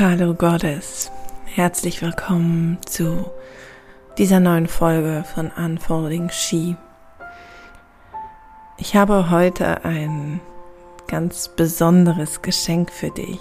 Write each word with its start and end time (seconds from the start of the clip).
Hallo 0.00 0.32
Goddess, 0.32 1.10
herzlich 1.44 2.02
willkommen 2.02 2.78
zu 2.86 3.28
dieser 4.16 4.38
neuen 4.38 4.68
Folge 4.68 5.24
von 5.34 5.50
Unfolding 5.50 6.30
She. 6.30 6.76
Ich 8.76 8.94
habe 8.94 9.28
heute 9.30 9.84
ein 9.84 10.40
ganz 11.08 11.48
besonderes 11.48 12.42
Geschenk 12.42 12.92
für 12.92 13.10
dich. 13.10 13.40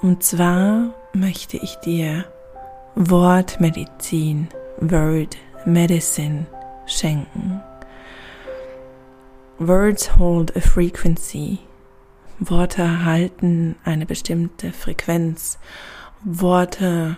Und 0.00 0.22
zwar 0.22 0.94
möchte 1.12 1.58
ich 1.58 1.74
dir 1.76 2.24
Wortmedizin, 2.94 4.48
Word 4.80 5.36
Medicine 5.66 6.46
schenken. 6.86 7.60
Words 9.58 10.16
hold 10.16 10.56
a 10.56 10.60
frequency 10.60 11.58
Worte 12.38 13.04
halten 13.04 13.76
eine 13.84 14.06
bestimmte 14.06 14.72
Frequenz. 14.72 15.58
Worte 16.24 17.16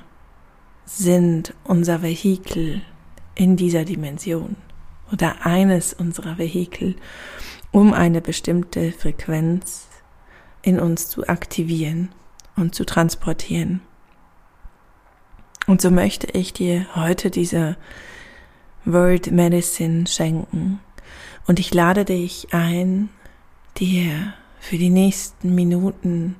sind 0.84 1.54
unser 1.64 2.02
Vehikel 2.02 2.82
in 3.34 3.56
dieser 3.56 3.84
Dimension 3.84 4.56
oder 5.12 5.46
eines 5.46 5.92
unserer 5.94 6.38
Vehikel, 6.38 6.96
um 7.70 7.92
eine 7.92 8.20
bestimmte 8.20 8.92
Frequenz 8.92 9.88
in 10.62 10.80
uns 10.80 11.08
zu 11.08 11.26
aktivieren 11.28 12.10
und 12.56 12.74
zu 12.74 12.84
transportieren. 12.84 13.80
Und 15.66 15.80
so 15.80 15.90
möchte 15.90 16.28
ich 16.28 16.52
dir 16.52 16.86
heute 16.94 17.30
diese 17.30 17.76
Word 18.84 19.30
Medicine 19.30 20.06
schenken. 20.06 20.80
Und 21.46 21.58
ich 21.58 21.74
lade 21.74 22.04
dich 22.04 22.48
ein, 22.52 23.08
dir 23.78 24.34
für 24.66 24.78
die 24.78 24.90
nächsten 24.90 25.54
Minuten 25.54 26.34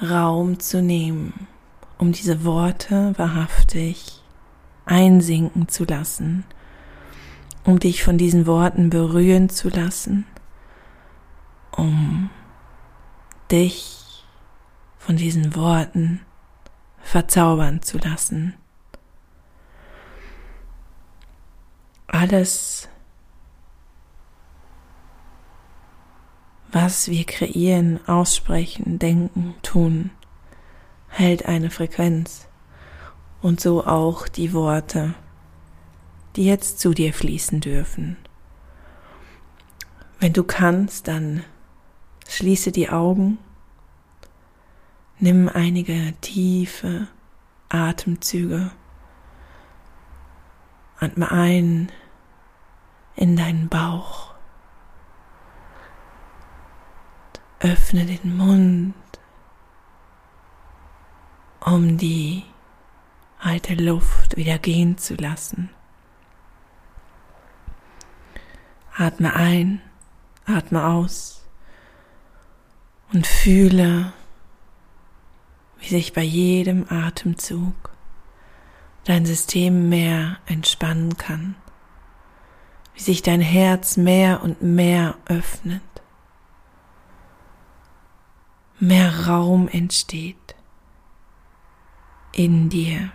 Raum 0.00 0.60
zu 0.60 0.80
nehmen, 0.80 1.48
um 1.98 2.12
diese 2.12 2.44
Worte 2.44 3.14
wahrhaftig 3.16 4.22
einsinken 4.84 5.66
zu 5.66 5.82
lassen, 5.82 6.44
um 7.64 7.80
dich 7.80 8.04
von 8.04 8.16
diesen 8.16 8.46
Worten 8.46 8.90
berühren 8.90 9.48
zu 9.48 9.70
lassen, 9.70 10.24
um 11.72 12.30
dich 13.50 14.24
von 14.98 15.16
diesen 15.16 15.56
Worten 15.56 16.20
verzaubern 17.02 17.82
zu 17.82 17.98
lassen. 17.98 18.54
Alles, 22.06 22.88
was 26.72 27.08
wir 27.08 27.24
kreieren, 27.24 28.00
aussprechen, 28.08 28.98
denken, 28.98 29.54
tun, 29.62 30.10
hält 31.08 31.44
eine 31.44 31.70
Frequenz. 31.70 32.48
Und 33.42 33.60
so 33.60 33.84
auch 33.84 34.26
die 34.26 34.52
Worte, 34.54 35.14
die 36.36 36.46
jetzt 36.46 36.80
zu 36.80 36.94
dir 36.94 37.12
fließen 37.12 37.60
dürfen. 37.60 38.16
Wenn 40.18 40.32
du 40.32 40.44
kannst, 40.44 41.08
dann 41.08 41.44
schließe 42.28 42.72
die 42.72 42.88
Augen, 42.88 43.38
nimm 45.18 45.48
einige 45.48 46.14
tiefe 46.20 47.08
Atemzüge, 47.68 48.70
atme 51.00 51.30
ein 51.32 51.90
in 53.16 53.36
deinen 53.36 53.68
Bauch 53.68 54.31
Öffne 57.64 58.04
den 58.04 58.36
Mund, 58.36 58.94
um 61.64 61.96
die 61.96 62.42
alte 63.38 63.74
Luft 63.74 64.36
wieder 64.36 64.58
gehen 64.58 64.98
zu 64.98 65.14
lassen. 65.14 65.70
Atme 68.96 69.36
ein, 69.36 69.80
atme 70.44 70.84
aus 70.84 71.46
und 73.12 73.28
fühle, 73.28 74.12
wie 75.78 75.88
sich 75.88 76.12
bei 76.12 76.22
jedem 76.22 76.86
Atemzug 76.90 77.90
dein 79.04 79.24
System 79.24 79.88
mehr 79.88 80.38
entspannen 80.46 81.16
kann, 81.16 81.54
wie 82.94 83.02
sich 83.02 83.22
dein 83.22 83.40
Herz 83.40 83.96
mehr 83.96 84.42
und 84.42 84.62
mehr 84.62 85.14
öffnet 85.26 85.91
mehr 88.82 89.28
Raum 89.28 89.68
entsteht 89.68 90.56
in 92.32 92.68
dir. 92.68 93.12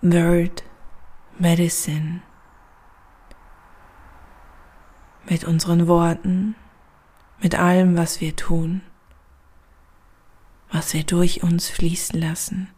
Word 0.00 0.62
Medicine 1.40 2.22
mit 5.28 5.42
unseren 5.42 5.88
Worten, 5.88 6.54
mit 7.40 7.56
allem, 7.56 7.96
was 7.96 8.20
wir 8.20 8.36
tun, 8.36 8.82
was 10.70 10.94
wir 10.94 11.02
durch 11.02 11.42
uns 11.42 11.68
fließen 11.68 12.20
lassen 12.20 12.68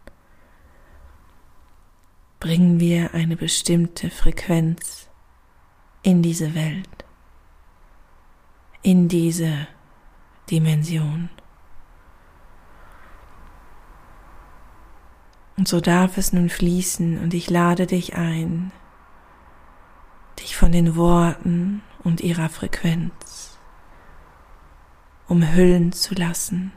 bringen 2.41 2.78
wir 2.78 3.15
eine 3.15 3.37
bestimmte 3.37 4.10
Frequenz 4.10 5.09
in 6.03 6.22
diese 6.22 6.54
Welt, 6.54 7.04
in 8.82 9.09
diese 9.09 9.66
Dimension. 10.50 11.31
Und 15.56 15.66
so 15.66 15.81
darf 15.81 16.16
es 16.16 16.32
nun 16.32 16.49
fließen 16.49 17.19
und 17.19 17.34
ich 17.34 17.50
lade 17.50 17.87
dich 17.87 18.15
ein, 18.15 18.70
dich 20.38 20.56
von 20.56 20.70
den 20.70 20.94
Worten 20.94 21.82
und 22.05 22.20
ihrer 22.20 22.49
Frequenz 22.49 23.59
umhüllen 25.26 25.93
zu 25.93 26.15
lassen. 26.15 26.72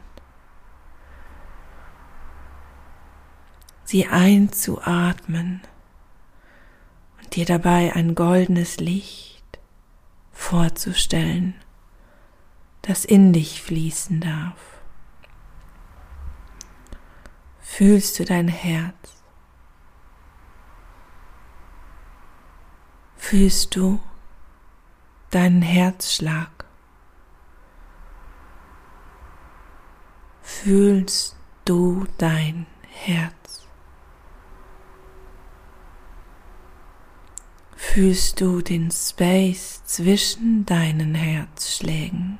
Sie 3.92 4.06
einzuatmen 4.06 5.60
und 7.18 7.36
dir 7.36 7.44
dabei 7.44 7.92
ein 7.94 8.14
goldenes 8.14 8.78
Licht 8.78 9.58
vorzustellen, 10.32 11.54
das 12.80 13.04
in 13.04 13.34
dich 13.34 13.60
fließen 13.60 14.22
darf. 14.22 14.56
Fühlst 17.60 18.18
du 18.18 18.24
dein 18.24 18.48
Herz? 18.48 19.22
Fühlst 23.18 23.76
du 23.76 24.00
deinen 25.30 25.60
Herzschlag? 25.60 26.64
Fühlst 30.40 31.36
du 31.66 32.06
dein 32.16 32.66
Herz? 32.88 33.41
Fühlst 37.92 38.40
du 38.40 38.62
den 38.62 38.90
Space 38.90 39.82
zwischen 39.84 40.64
deinen 40.64 41.14
Herzschlägen. 41.14 42.38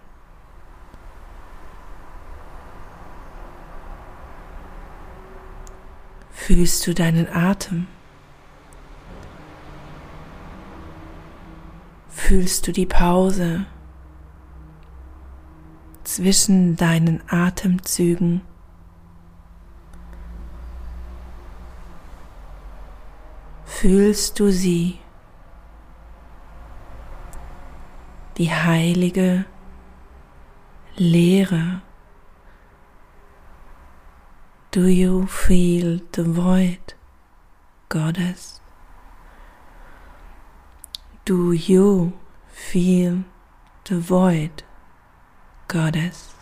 Fühlst 6.30 6.86
du 6.86 6.94
deinen 6.94 7.28
Atem? 7.28 7.86
Fühlst 12.08 12.66
du 12.66 12.72
die 12.72 12.86
Pause 12.86 13.66
zwischen 16.02 16.76
deinen 16.76 17.20
Atemzügen? 17.28 18.40
Fühlst 23.66 24.40
du 24.40 24.50
sie? 24.50 25.01
Die 28.42 28.50
heilige 28.50 29.44
Leere. 30.96 31.80
Do 34.72 34.88
you 34.88 35.26
feel 35.26 36.00
the 36.12 36.24
void, 36.24 36.96
Goddess? 37.88 38.60
Do 41.24 41.52
you 41.52 42.14
feel 42.48 43.24
the 43.84 44.00
void, 44.00 44.64
Goddess? 45.68 46.34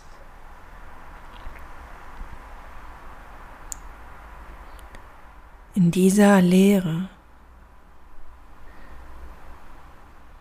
In 5.75 5.91
dieser 5.91 6.41
Leere 6.41 7.09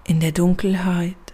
in 0.04 0.20
der 0.20 0.32
Dunkelheit, 0.32 1.29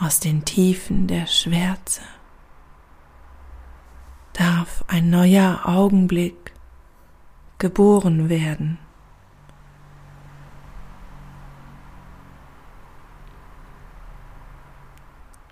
aus 0.00 0.20
den 0.20 0.44
Tiefen 0.44 1.06
der 1.06 1.26
Schwärze 1.26 2.02
darf 4.32 4.84
ein 4.86 5.10
neuer 5.10 5.62
Augenblick 5.64 6.52
geboren 7.58 8.28
werden. 8.28 8.78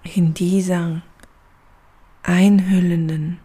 In 0.05 0.35
dieser 0.35 1.03
einhüllenden, 2.23 3.41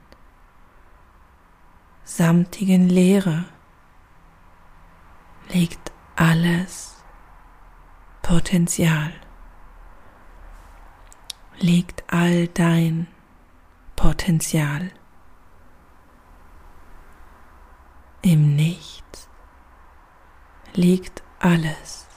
samtigen 2.04 2.88
Leere 2.88 3.46
liegt 5.50 5.92
alles 6.16 7.04
Potenzial, 8.22 9.12
liegt 11.62 12.04
all 12.12 12.48
dein 12.48 13.08
Potenzial. 13.96 14.92
Im 18.24 18.56
Nichts 18.56 19.30
liegt 20.74 21.24
alles. 21.40 22.08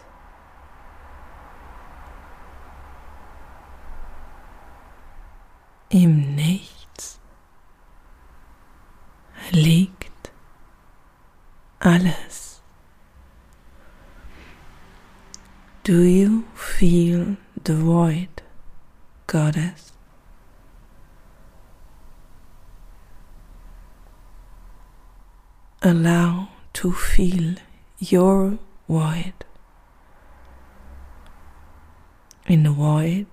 Im 5.91 6.35
Nichts 6.35 7.21
liegt 9.51 10.33
alles. 11.79 12.63
Do 15.85 16.03
you 16.03 16.45
feel 16.55 17.37
the 17.65 17.77
void, 17.77 18.34
Goddess? 19.35 19.91
Allow 25.83 26.51
to 26.75 26.93
feel 26.93 27.57
your 27.99 28.59
void. 28.89 29.35
In 32.47 32.63
the 32.63 32.71
void 32.71 33.27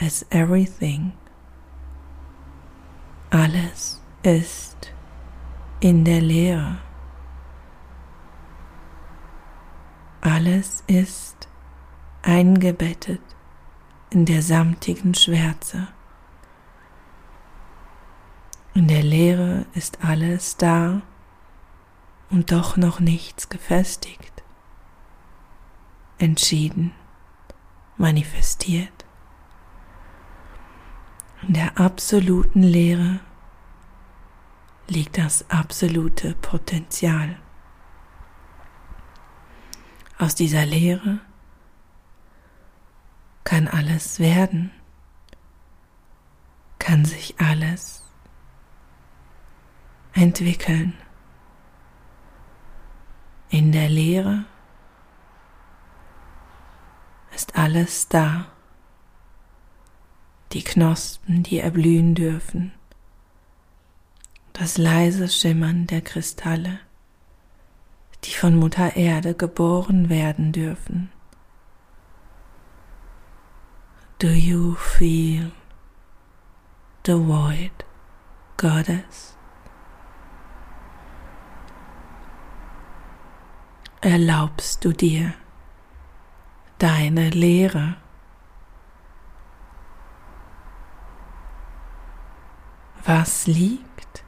as 0.00 0.24
everything. 0.32 1.12
Alles 3.30 4.00
ist 4.24 4.90
in 5.80 6.02
der 6.02 6.20
Leere. 6.20 6.80
Alles 10.20 10.82
ist 10.88 11.46
eingebettet 12.22 13.36
in 14.12 14.26
der 14.26 14.42
samtigen 14.42 15.14
Schwärze. 15.14 15.88
In 18.74 18.86
der 18.86 19.02
Leere 19.02 19.64
ist 19.74 20.04
alles 20.04 20.56
da 20.58 21.00
und 22.30 22.52
doch 22.52 22.76
noch 22.76 23.00
nichts 23.00 23.48
gefestigt, 23.48 24.42
entschieden, 26.18 26.92
manifestiert. 27.96 29.06
In 31.46 31.54
der 31.54 31.78
absoluten 31.78 32.62
Leere 32.62 33.20
liegt 34.88 35.16
das 35.16 35.48
absolute 35.50 36.34
Potenzial. 36.34 37.38
Aus 40.18 40.34
dieser 40.34 40.66
Leere 40.66 41.20
kann 43.44 43.68
alles 43.68 44.18
werden, 44.20 44.70
kann 46.78 47.04
sich 47.04 47.38
alles 47.38 48.02
entwickeln. 50.14 50.94
In 53.48 53.72
der 53.72 53.88
Leere 53.88 54.44
ist 57.34 57.56
alles 57.56 58.08
da. 58.08 58.46
Die 60.52 60.62
Knospen, 60.62 61.42
die 61.42 61.58
erblühen 61.58 62.14
dürfen. 62.14 62.72
Das 64.52 64.76
leise 64.76 65.28
Schimmern 65.28 65.86
der 65.86 66.02
Kristalle, 66.02 66.78
die 68.24 68.34
von 68.34 68.56
Mutter 68.56 68.96
Erde 68.96 69.34
geboren 69.34 70.08
werden 70.10 70.52
dürfen. 70.52 71.10
Do 74.22 74.30
you 74.30 74.76
feel 74.76 75.50
the 77.02 77.16
void, 77.16 77.72
Goddess? 78.56 79.36
erlaubst 84.00 84.84
du 84.84 84.92
dir 84.92 85.34
deine 86.78 87.30
Lehre. 87.30 87.96
Was 93.04 93.48
liegt 93.48 94.22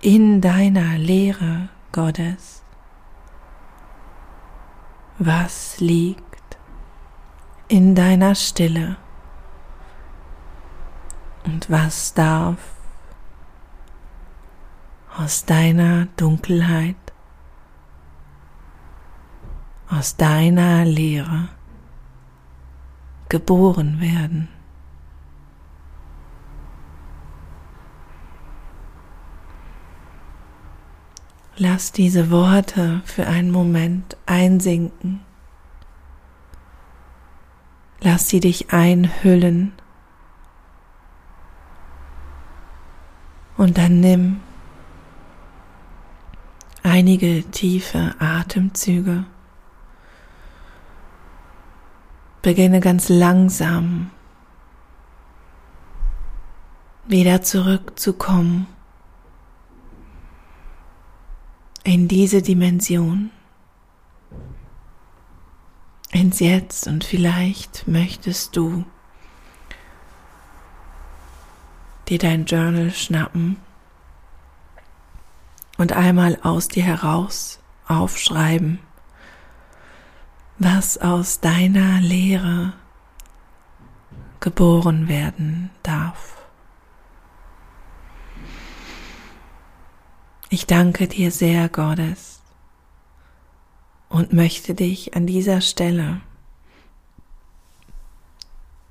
in 0.00 0.40
deiner 0.40 0.98
Lehre 0.98 1.68
Gottes? 1.92 2.64
Was 5.20 5.78
liegt 5.78 6.35
in 7.68 7.94
deiner 7.94 8.34
Stille? 8.34 8.96
Und 11.44 11.70
was 11.70 12.14
darf 12.14 12.58
aus 15.16 15.44
deiner 15.44 16.06
Dunkelheit 16.16 16.96
aus 19.88 20.16
deiner 20.16 20.84
Lehre 20.84 21.48
geboren 23.28 24.00
werden. 24.00 24.48
Lass 31.58 31.92
diese 31.92 32.30
Worte 32.30 33.00
für 33.04 33.26
einen 33.26 33.50
Moment 33.50 34.16
einsinken. 34.26 35.20
Lass 38.00 38.28
sie 38.28 38.40
dich 38.40 38.72
einhüllen. 38.72 39.72
Und 43.56 43.78
dann 43.78 44.00
nimm 44.00 44.40
einige 46.82 47.42
tiefe 47.50 48.14
Atemzüge. 48.18 49.24
Beginne 52.42 52.80
ganz 52.80 53.08
langsam 53.08 54.10
wieder 57.08 57.42
zurückzukommen 57.42 58.66
in 61.82 62.08
diese 62.08 62.42
Dimension, 62.42 63.30
ins 66.16 66.40
Jetzt 66.40 66.86
und 66.86 67.04
vielleicht 67.04 67.86
möchtest 67.86 68.56
du 68.56 68.84
dir 72.08 72.18
dein 72.18 72.46
Journal 72.46 72.90
schnappen 72.90 73.58
und 75.76 75.92
einmal 75.92 76.38
aus 76.42 76.68
dir 76.68 76.84
heraus 76.84 77.60
aufschreiben, 77.86 78.78
was 80.58 80.96
aus 80.96 81.40
deiner 81.40 82.00
Lehre 82.00 82.72
geboren 84.40 85.08
werden 85.08 85.70
darf. 85.82 86.36
Ich 90.48 90.66
danke 90.66 91.08
dir 91.08 91.30
sehr, 91.30 91.68
Gottes, 91.68 92.40
und 94.08 94.32
möchte 94.32 94.74
dich 94.74 95.14
an 95.14 95.26
dieser 95.26 95.60
Stelle 95.60 96.20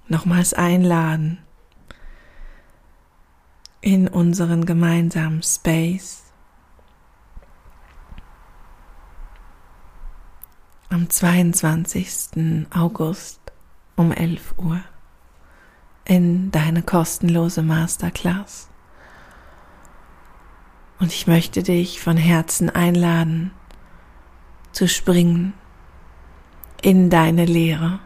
nochmals 0.08 0.54
einladen 0.54 1.40
in 3.82 4.08
unseren 4.08 4.66
gemeinsamen 4.66 5.44
Space 5.44 6.24
am 10.90 11.10
22. 11.10 12.68
August 12.74 13.40
um 13.96 14.12
11 14.12 14.56
Uhr 14.58 14.82
in 16.06 16.52
deine 16.52 16.84
kostenlose 16.84 17.64
Masterclass. 17.64 18.70
Und 21.00 21.12
ich 21.12 21.28
möchte 21.28 21.64
dich 21.64 22.00
von 22.00 22.16
Herzen 22.16 22.70
einladen, 22.70 23.52
zu 24.76 24.90
springen 24.90 25.54
in 26.82 27.10
deine 27.10 27.46
Lehre 27.46 28.00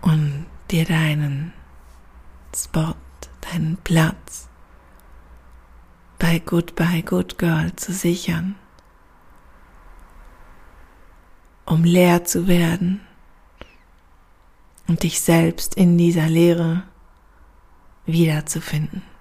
und 0.00 0.46
dir 0.70 0.86
deinen 0.86 1.52
Spot, 2.56 2.94
deinen 3.42 3.76
Platz 3.84 4.48
bei 6.18 6.38
Goodbye 6.38 7.02
Good 7.02 7.36
Girl 7.36 7.76
zu 7.76 7.92
sichern, 7.92 8.54
um 11.66 11.84
leer 11.84 12.24
zu 12.24 12.48
werden 12.48 13.02
und 14.88 15.02
dich 15.02 15.20
selbst 15.20 15.74
in 15.74 15.98
dieser 15.98 16.28
Lehre 16.28 16.84
wiederzufinden. 18.06 19.11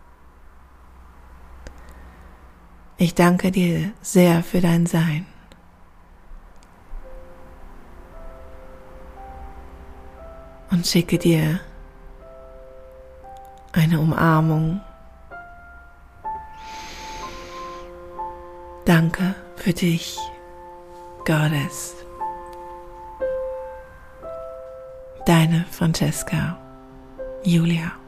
Ich 3.01 3.15
danke 3.15 3.49
dir 3.49 3.93
sehr 4.03 4.43
für 4.43 4.61
dein 4.61 4.85
Sein. 4.85 5.25
Und 10.69 10.85
schicke 10.85 11.17
dir 11.17 11.59
eine 13.71 13.99
Umarmung. 13.99 14.81
Danke 18.85 19.33
für 19.55 19.73
dich, 19.73 20.19
Goddess. 21.25 21.95
Deine 25.25 25.65
Francesca 25.71 26.55
Julia. 27.43 28.00